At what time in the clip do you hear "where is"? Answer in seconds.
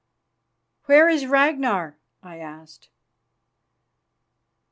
0.85-1.27